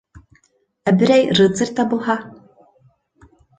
—Ә 0.91 0.93
берәй 1.01 1.27
рыцарь 1.41 1.73
табылһа? 1.81 2.17